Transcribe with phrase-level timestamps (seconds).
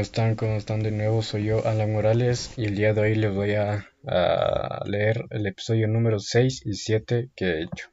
[0.00, 0.36] están?
[0.36, 1.22] ¿Cómo están de nuevo?
[1.22, 5.44] Soy yo, Alan Morales, y el día de hoy les voy a, a, leer el
[5.44, 7.88] episodio número 6 y 7 que he hecho.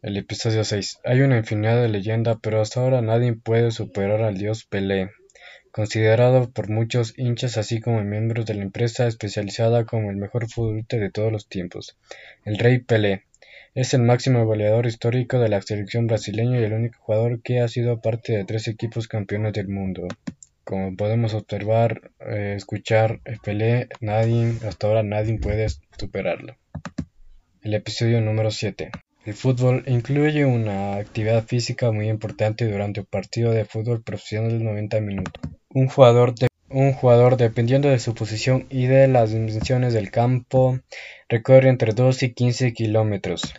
[0.00, 1.00] El episodio 6.
[1.04, 5.10] Hay una infinidad de leyendas, pero hasta ahora nadie puede superar al dios Pelé,
[5.72, 10.96] considerado por muchos hinchas así como miembros de la empresa especializada como el mejor futbolista
[10.96, 11.98] de todos los tiempos,
[12.46, 13.24] el Rey Pelé.
[13.74, 17.68] Es el máximo goleador histórico de la selección brasileña y el único jugador que ha
[17.68, 20.08] sido parte de tres equipos campeones del mundo.
[20.68, 25.66] Como podemos observar, eh, escuchar, Pelé, nadie, hasta ahora nadie puede
[25.98, 26.56] superarlo.
[27.62, 28.90] El episodio número 7.
[29.24, 34.64] El fútbol incluye una actividad física muy importante durante un partido de fútbol profesional de
[34.66, 35.42] 90 minutos.
[35.70, 36.34] Un jugador,
[36.68, 40.78] un jugador, dependiendo de su posición y de las dimensiones del campo,
[41.30, 43.54] recorre entre 2 y 15 kilómetros.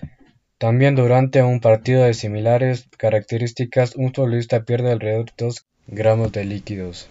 [0.59, 6.45] También durante un partido de similares características, un futbolista pierde alrededor de 2 gramos de
[6.45, 7.09] líquidos,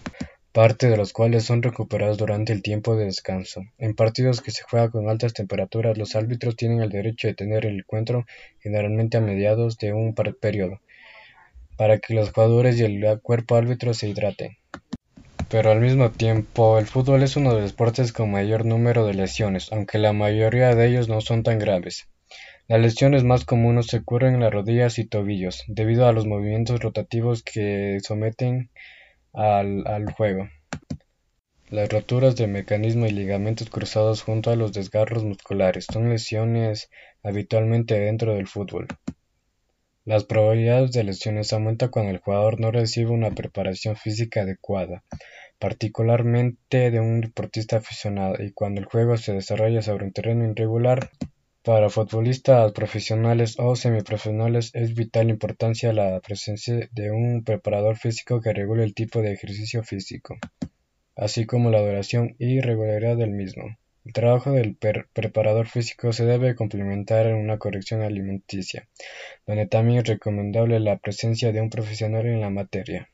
[0.53, 3.63] parte de los cuales son recuperados durante el tiempo de descanso.
[3.77, 7.65] En partidos que se juegan con altas temperaturas, los árbitros tienen el derecho de tener
[7.65, 8.25] el encuentro
[8.59, 10.79] generalmente a mediados de un periodo,
[11.75, 14.57] para que los jugadores y el cuerpo árbitro se hidraten.
[15.49, 19.13] Pero al mismo tiempo, el fútbol es uno de los deportes con mayor número de
[19.13, 22.07] lesiones, aunque la mayoría de ellos no son tan graves.
[22.69, 27.41] Las lesiones más comunes ocurren en las rodillas y tobillos, debido a los movimientos rotativos
[27.41, 28.69] que someten
[29.33, 30.47] al, juego.
[31.71, 36.91] Las roturas de mecanismo y ligamentos cruzados junto a los desgarros musculares son lesiones
[37.23, 38.85] habitualmente dentro del fútbol.
[40.05, 45.03] Las probabilidades de lesiones aumentan cuando el jugador no recibe una preparación física adecuada,
[45.57, 51.09] particularmente de un deportista aficionado, y cuando el juego se desarrolla sobre un terreno irregular.
[51.69, 58.53] Para futbolistas profesionales o semiprofesionales es vital importancia la presencia de un preparador físico que
[58.53, 60.39] regule el tipo de ejercicio físico,
[61.15, 63.77] así como la duración y regularidad del mismo.
[64.03, 68.87] El trabajo del preparador físico se debe complementar en una corrección alimenticia,
[69.45, 73.11] donde también es recomendable la presencia de un profesional en la materia.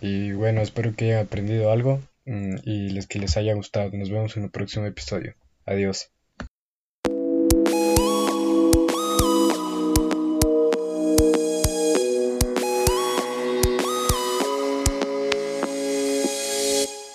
[0.00, 3.90] Y bueno, espero que hayan aprendido algo mm, y que les haya gustado.
[3.92, 5.34] Nos vemos en el próximo episodio.
[5.66, 6.13] Adiós.